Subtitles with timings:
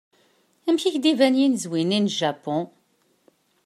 [0.67, 2.65] Amek i k-d-iban yinezwi-nni n Japun?